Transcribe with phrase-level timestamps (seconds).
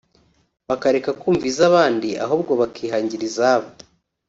[0.67, 3.69] bakareka kumva iz’abandi ahubwo bakihangira izabo